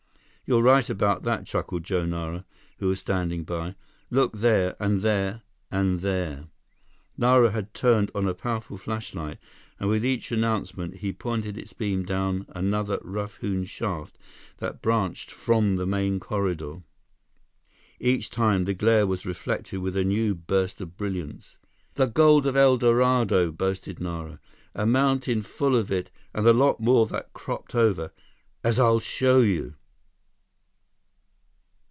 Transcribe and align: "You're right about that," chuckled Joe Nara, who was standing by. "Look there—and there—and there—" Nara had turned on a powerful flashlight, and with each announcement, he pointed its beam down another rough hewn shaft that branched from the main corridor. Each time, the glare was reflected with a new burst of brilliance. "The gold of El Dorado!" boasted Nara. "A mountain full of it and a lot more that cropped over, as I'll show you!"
"You're 0.43 0.61
right 0.63 0.89
about 0.89 1.23
that," 1.23 1.45
chuckled 1.45 1.85
Joe 1.85 2.05
Nara, 2.05 2.43
who 2.79 2.89
was 2.89 2.99
standing 2.99 3.45
by. 3.45 3.75
"Look 4.09 4.33
there—and 4.35 4.99
there—and 4.99 5.99
there—" 6.01 6.47
Nara 7.17 7.51
had 7.51 7.73
turned 7.73 8.11
on 8.13 8.27
a 8.27 8.33
powerful 8.33 8.75
flashlight, 8.77 9.37
and 9.79 9.87
with 9.89 10.03
each 10.03 10.29
announcement, 10.29 10.95
he 10.95 11.13
pointed 11.13 11.57
its 11.57 11.71
beam 11.71 12.03
down 12.03 12.47
another 12.49 12.99
rough 13.01 13.37
hewn 13.37 13.63
shaft 13.63 14.17
that 14.57 14.81
branched 14.81 15.31
from 15.31 15.77
the 15.77 15.85
main 15.87 16.19
corridor. 16.19 16.81
Each 17.97 18.29
time, 18.29 18.65
the 18.65 18.73
glare 18.73 19.07
was 19.07 19.25
reflected 19.25 19.77
with 19.79 19.95
a 19.95 20.03
new 20.03 20.35
burst 20.35 20.81
of 20.81 20.97
brilliance. 20.97 21.55
"The 21.93 22.07
gold 22.07 22.45
of 22.45 22.57
El 22.57 22.75
Dorado!" 22.75 23.53
boasted 23.53 24.01
Nara. 24.01 24.41
"A 24.75 24.85
mountain 24.85 25.43
full 25.43 25.77
of 25.77 25.93
it 25.93 26.11
and 26.33 26.45
a 26.45 26.51
lot 26.51 26.81
more 26.81 27.05
that 27.07 27.31
cropped 27.31 27.73
over, 27.73 28.11
as 28.65 28.79
I'll 28.79 28.99
show 28.99 29.39
you!" 29.39 29.75